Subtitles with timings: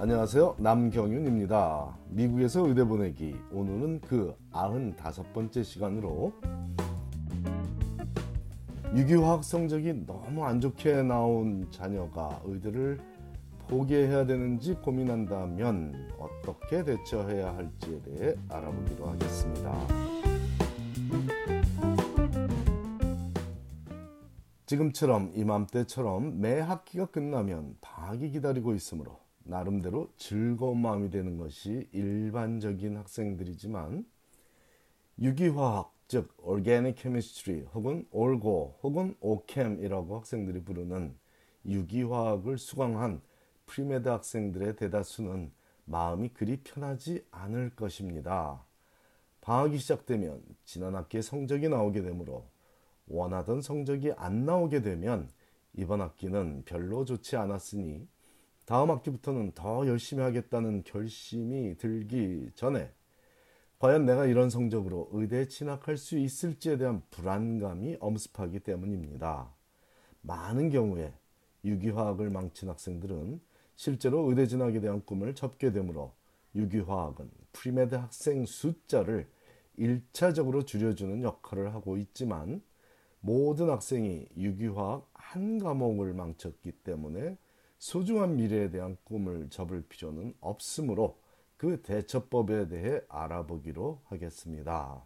[0.00, 0.54] 안녕하세요.
[0.58, 1.98] 남경윤입니다.
[2.10, 3.34] 미국에서 의대 보내기.
[3.50, 6.32] 오늘은 그 95번째 시간으로
[8.94, 13.00] 유기화학 성적이 너무 안 좋게 나온 자녀가 의대를
[13.66, 19.74] 포기해야 되는지 고민한다면 어떻게 대처해야 할지에 대해 알아보기로 하겠습니다.
[24.64, 34.04] 지금처럼 이맘때처럼 매 학기가 끝나면 방학이 기다리고 있으므로 나름대로 즐거운 마음이 되는 것이 일반적인 학생들이지만
[35.18, 41.16] 유기화학 즉 Organic Chemistry 혹은 Orgo 혹은 OChem이라고 학생들이 부르는
[41.64, 43.22] 유기화학을 수강한
[43.64, 45.50] premed 학생들의 대다수는
[45.86, 48.62] 마음이 그리 편하지 않을 것입니다.
[49.40, 52.46] 방학이 시작되면 지난 학기의 성적이 나오게 되므로
[53.06, 55.30] 원하던 성적이 안 나오게 되면
[55.72, 58.06] 이번 학기는 별로 좋지 않았으니
[58.68, 62.92] 다음 학기부터는 더 열심히 하겠다는 결심이 들기 전에
[63.78, 69.50] 과연 내가 이런 성적으로 의대에 진학할 수 있을지에 대한 불안감이 엄습하기 때문입니다.
[70.20, 71.14] 많은 경우에
[71.64, 73.40] 유기화학을 망친 학생들은
[73.74, 76.12] 실제로 의대 진학에 대한 꿈을 접게 되므로
[76.54, 79.30] 유기화학은 premed 학생 숫자를
[79.78, 82.60] 1차적으로 줄여주는 역할을 하고 있지만
[83.20, 87.38] 모든 학생이 유기화학 한 과목을 망쳤기 때문에
[87.78, 91.18] 소중한 미래에 대한 꿈을 접을 필요는 없으므로
[91.56, 95.04] 그 대처법에 대해 알아보기로 하겠습니다.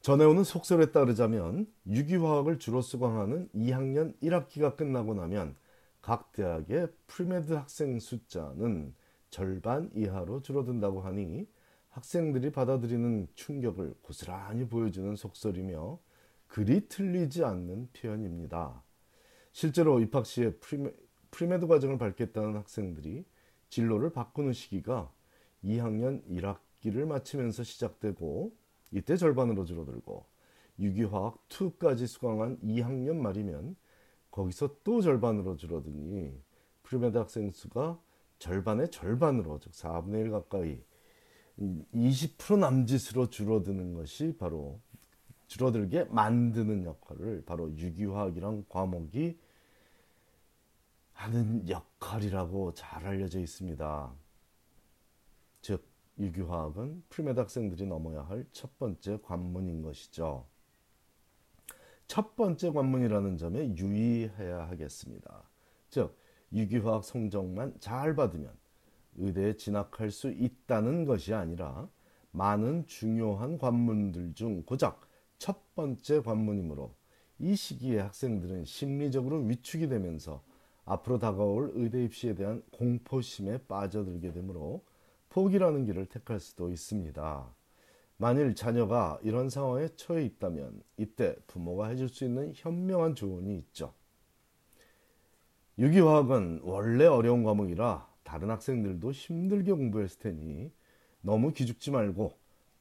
[0.00, 5.56] 전해오는 속설에 따르자면 유기화학을 주로 수강하는 2학년 1학기가 끝나고 나면
[6.00, 8.94] 각 대학의 premed 학생 숫자는
[9.30, 11.46] 절반 이하로 줄어든다고 하니
[11.90, 15.98] 학생들이 받아들이는 충격을 고스란히 보여주는 속설이며
[16.46, 18.82] 그리 틀리지 않는 표현입니다.
[19.52, 20.92] 실제로 입학 시에 preme,
[21.30, 23.24] premed 과정을 밟겠다는 학생들이
[23.68, 25.12] 진로를 바꾸는 시기가
[25.64, 28.54] 2학년 1학기를 마치면서 시작되고
[28.92, 30.26] 이때 절반으로 줄어들고
[30.78, 33.76] 유기화학 2까지 수강한 2학년 말이면
[34.30, 36.32] 거기서 또 절반으로 줄어드니
[36.84, 38.00] premed 학생 수가
[38.38, 40.80] 절반의 절반으로 즉 4분의 1 가까이
[41.58, 44.80] 20% 남짓으로 줄어드는 것이 바로
[45.48, 49.38] 줄어들게 만드는 역할을 바로 유기화학이란 과목이
[51.14, 54.12] 하는 역할이라고 잘 알려져 있습니다.
[55.62, 55.84] 즉
[56.18, 60.46] 유기화학은 premed 학생들이 넘어야 할 첫 번째 관문인 것이죠.
[62.06, 65.42] 첫 번째 관문이라는 점에 유의해야 하겠습니다.
[65.90, 66.16] 즉
[66.52, 68.52] 유기화학 성적만 잘 받으면
[69.16, 71.88] 의대에 진학할 수 있다는 것이 아니라
[72.30, 75.07] 많은 중요한 관문들 중 고작
[75.38, 76.94] 첫 번째 관문이므로
[77.38, 80.42] 이 시기에 학생들은 심리적으로 위축이 되면서
[80.84, 84.84] 앞으로 다가올 의대 입시에 대한 공포심에 빠져들게 되므로
[85.28, 87.54] 포기라는 길을 택할 수도 있습니다.
[88.16, 93.94] 만일 자녀가 이런 상황에 처해 있다면 이때 부모가 해줄 수 있는 현명한 조언이 있죠.
[95.78, 100.72] 유기화학은 원래 어려운 과목이라 다른 학생들도 힘들게 공부했을 테니
[101.20, 102.32] 너무 기죽지 말고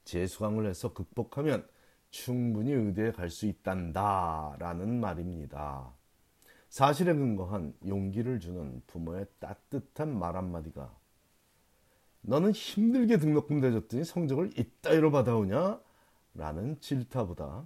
[0.05, 1.67] 재수강을 해서 극복하면
[2.09, 5.93] 충분히 의대에 갈 수 있단다라는 말입니다.
[6.69, 10.93] 사실에 근거한 용기를 주는 부모의 따뜻한 말 한마디가
[12.21, 15.79] 너는 힘들게 등록금 대줬더니 성적을 이따위로 받아오냐?
[16.33, 17.65] 라는 질타보다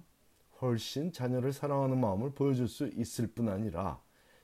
[0.61, 3.99] 훨씬 자녀를 사랑하는 마음을 보여줄 수 있을 뿐 아니라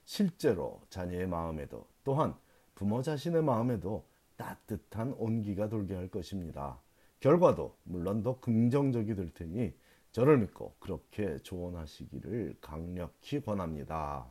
[0.05, 2.35] 실제로 자녀의 마음에도 또한
[2.73, 6.79] 부모 자신의 마음에도 따뜻한 온기가 돌게 할 것입니다.
[7.19, 9.73] 결과도 물론 더 긍정적이 될 테니
[10.17, 14.25] 저를 믿고 그렇게 조언하시기를 강력히 권합니다.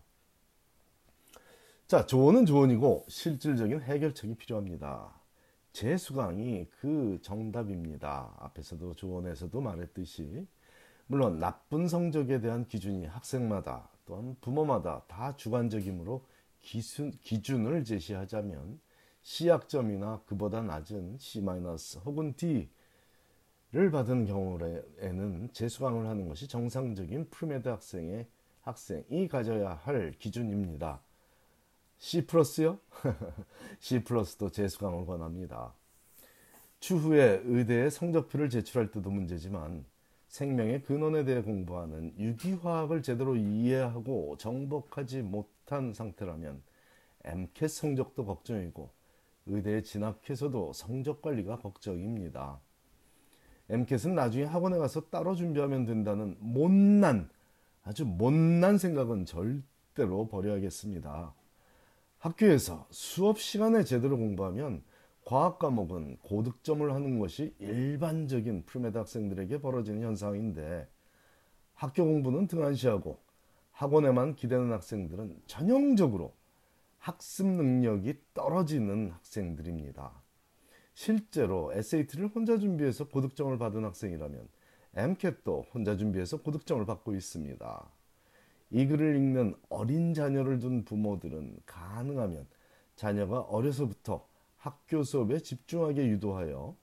[1.87, 5.15] 자, 조언은 조언이고 실질적인 해결책이 필요합니다.
[5.73, 8.35] 재수강이 그 정답입니다.
[8.37, 10.49] 앞에서도 조언에서도 말했듯이
[11.07, 16.27] 물론 나쁜 성적에 대한 기준이 학생마다 또한 부모마다 다 주관적이므로
[16.59, 18.81] 기준, 기준을 제시하자면
[19.23, 21.45] C학점이나 그보다 낮은 C-
[22.05, 22.71] 혹은 D
[23.73, 28.27] 를 받은 경우에는 재수강을 하는 것이 정상적인 premed 학생의
[28.63, 31.01] 학생이 가져야 할 기준입니다.
[31.99, 32.79] C plus요?
[33.81, 35.75] C plus도 재수강을 권합니다.
[36.79, 39.85] 추후에 의대에 성적표를 제출할 때도 문제지만
[40.29, 46.63] 생명의 근원에 대해 공부하는 유기화학을 제대로 이해하고 정복하지 못한 상태라면
[47.25, 48.91] MCAT 성적도 걱정이고
[49.47, 52.61] 의대에 진학해서도 성적 관리가 걱정입니다.
[53.69, 57.29] MCAT은 나중에 학원에 가서 따로 준비하면 된다는 못난
[57.83, 61.35] 아주 못난 생각은 절대로 버려야겠습니다.
[62.19, 64.83] 학교에서 수업 시간에 제대로 공부하면
[65.25, 70.89] 과학 과목은 고득점을 하는 것이 일반적인 premed 학생들에게 벌어지는 현상인데
[71.75, 73.19] 학교 공부는 등한시하고
[73.73, 76.35] 학원에만 기대는 학생들은 전형적으로
[76.99, 80.26] 학습 능력이 떨어지는 학생들입니다.
[80.97, 84.49] 실제로 SAT를 혼자 준비해서 고득점을 받은 학생이라면
[84.95, 87.91] MCAT도 혼자 준비해서 고득점을 받고 있습니다.
[88.71, 92.47] 이 글을 읽는 어린 자녀를 둔 부모들은 가능하면
[92.97, 94.27] 자녀가 어려서부터
[94.57, 96.75] 학교 수업에 집중하게 유도하여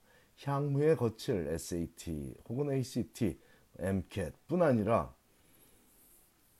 [0.44, 3.36] 향후에 거칠 SAT 혹은 ACT,
[3.80, 5.12] MCAT뿐 아니라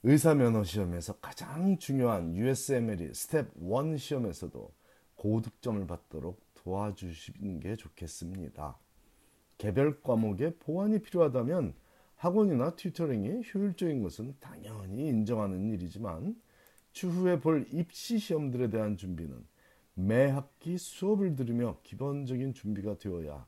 [0.02, 4.72] 의사면허 시험에서 가장 중요한 USMLE Step 1 시험에서도
[5.14, 8.78] 고득점을 받도록 도와주시는 게 좋겠습니다.
[9.58, 11.74] 개별 과목에 보완이 필요하다면
[12.16, 16.40] 학원이나 tutoring이 효율적인 것은 당연히 인정하는 일이지만
[16.92, 19.44] 추후에 볼 입시 시험들에 대한 준비는
[19.94, 23.46] 매 학기 수업을 들으며 기본적인 준비가 되어야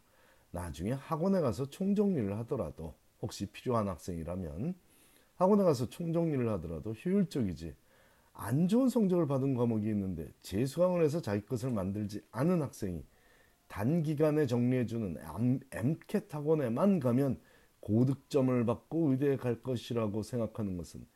[0.51, 4.75] 나중에 학원에 가서 총정리를 하더라도 혹시 필요한 학생이라면
[5.37, 7.75] 학원에 가서 총정리를 하더라도 효율적이지
[8.39, 13.03] 안 좋은 성적을 받은 과목이 있는데 재수강을 해서 자기 것을 만들지 않은 학생이
[13.67, 15.17] 단기간에 정리해주는
[15.73, 17.41] MCAT 학원에만 가면
[17.81, 21.07] 고득점을 받고 의대에 갈 것이라고 생각하는 것은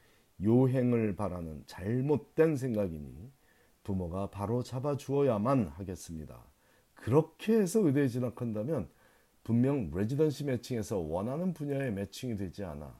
[0.42, 3.30] 요행을 바라는 잘못된 생각이니
[3.82, 6.42] 부모가 바로 잡아 주어야만 하겠습니다.
[6.94, 8.88] 그렇게 해서 의대에 진학한다면
[9.44, 12.98] 분명 레지던시 매칭에서 원하는 분야에 매칭이 되지 않아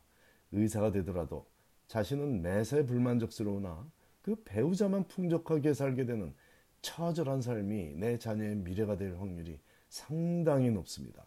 [0.52, 1.46] 의사가 되더라도
[1.86, 3.86] 자신은 매사에 불만족스러우나
[4.22, 6.34] 그 배우자만 풍족하게 살게 되는
[6.82, 9.58] 처절한 삶이 내 자녀의 미래가 될 확률이
[9.88, 11.24] 상당히 높습니다.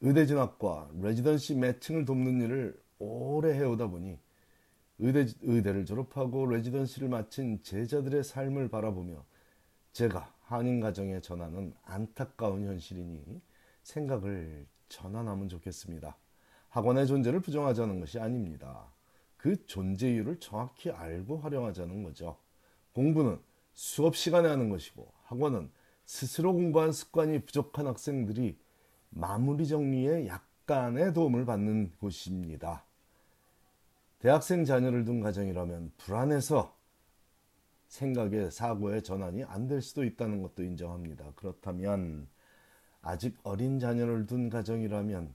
[0.00, 4.18] 의대 진학과 레지던시 매칭을 돕는 일을 오래 해오다 보니
[4.98, 9.24] 의대, 의대를 졸업하고 레지던시를 마친 제자들의 삶을 바라보며
[9.92, 13.40] 제가 한인 가정에 전하는 안타까운 현실이니
[13.82, 16.16] 생각을 전환하면 좋겠습니다.
[16.68, 18.86] 학원의 존재를 부정하자는 것이 아닙니다.
[19.40, 22.36] 그 존재 이유를 정확히 알고 활용하자는 거죠.
[22.92, 23.38] 공부는
[23.72, 25.70] 수업 시간에 하는 것이고 학원은
[26.04, 28.58] 스스로 공부한 습관이 부족한 학생들이
[29.08, 32.84] 마무리 정리에 약간의 도움을 받는 곳입니다.
[34.18, 36.76] 대학생 자녀를 둔 가정이라면 불안해서
[37.88, 41.32] 생각의 사고의 전환이 안 될 수도 있다는 것도 인정합니다.
[41.34, 42.28] 그렇다면
[43.00, 45.34] 아직 어린 자녀를 둔 가정이라면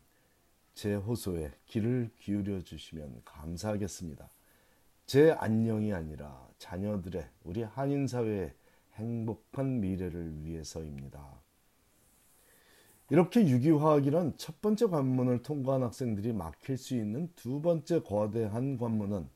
[0.76, 4.30] 제 호소에 귀를 기울여 주시면 감사하겠습니다.
[5.06, 8.54] 제 안녕이 아니라 자녀들의 우리 한인 사회의
[8.96, 11.42] 행복한 미래를 위해서입니다.
[13.10, 19.30] 이렇게 유기화학이란 첫 번째 관문을 통과한 학생들이 막힐 수 있는 두 번째 거대한 관문은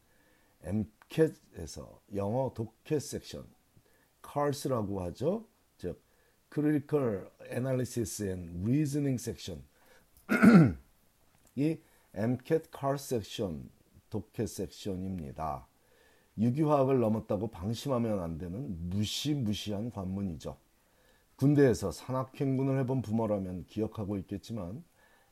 [0.63, 3.47] MCAT에서 영어 독해 섹션,
[4.21, 5.47] CARS라고 하죠.
[5.77, 6.03] 즉,
[6.51, 9.63] Critical Analysis and Reasoning Section.
[11.59, 11.77] 이
[12.13, 13.69] MCAT CARS 섹션,
[14.09, 15.67] 독해 섹션입니다.
[16.37, 20.57] 유기화학을 넘었다고 방심하면 안 되는 무시무시한 관문이죠.
[21.35, 24.85] 군대에서 산악행군을 해본 부모라면 기억하고 있겠지만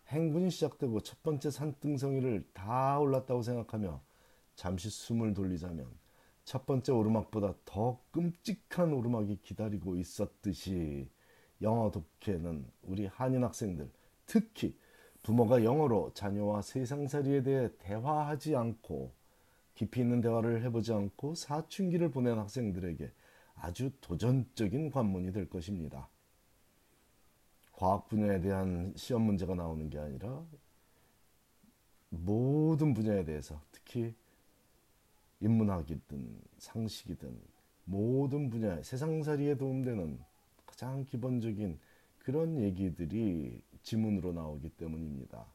[0.08, 4.02] 행군이 시작되고 첫 번째 산등성이를 다 올랐다고 생각하며
[4.56, 5.90] 잠시 숨을 돌리자면
[6.44, 11.10] 첫 번째 오르막보다 더 끔찍한 오르막이 기다리고 있었듯이
[11.62, 13.90] 영어 독해는 우리 한인 학생들
[14.26, 14.78] 특히
[15.28, 19.12] 부모가 영어로 자녀와 세상살이에 대해 대화하지 않고
[19.76, 23.12] 깊이 있는 대화를 해보지 않고 사춘기를 보낸 학생들에게
[23.56, 26.08] 아주 도전적인 관문이 될 것입니다.
[27.74, 30.46] 과학 분야에 대한 시험 문제가 나오는 게 아니라
[32.08, 34.16] 모든 분야에 대해서 특히
[35.42, 37.38] 인문학이든 상식이든
[37.84, 40.20] 모든 분야 세상살이에 도움되는
[40.66, 41.78] 가장 기본적인
[42.20, 45.46] 그런 얘기들이 지문으로 나오기 때문입니다.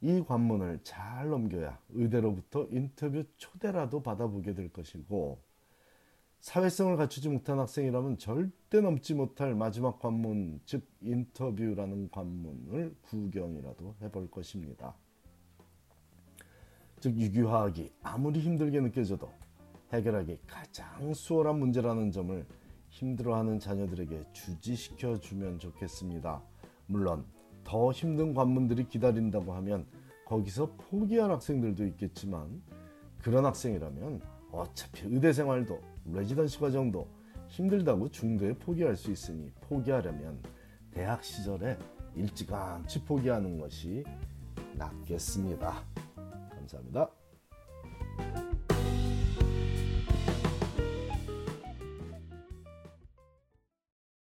[0.00, 5.40] 이 관문을 잘 넘겨야 의대로부터 인터뷰 초대라도 받아보게 될 것이고
[6.38, 14.94] 사회성을 갖추지 못한 학생이라면 절대 넘지 못할 마지막 관문, 즉 인터뷰라는 관문을 구경이라도 해볼 것입니다.
[17.00, 19.32] 즉 유기화학이 아무리 힘들게 느껴져도
[19.92, 22.46] 해결하기 가장 수월한 문제라는 점을
[22.88, 26.51] 힘들어하는 자녀들에게 주지시켜 주면 좋겠습니다.
[26.92, 27.24] 물론
[27.64, 29.86] 더 힘든 관문들이 기다린다고 하면
[30.26, 32.62] 거기서 포기할 학생들도 있겠지만
[33.22, 34.20] 그런 학생이라면
[34.50, 35.80] 어차피 의대 생활도
[36.12, 37.08] 레지던시 과정도
[37.48, 40.40] 힘들다고 중도에 포기할 수 있으니 포기하려면
[40.90, 41.78] 대학 시절에
[42.14, 44.04] 일찌감치 포기하는 것이
[44.76, 45.82] 낫겠습니다.
[46.50, 47.21] 감사합니다.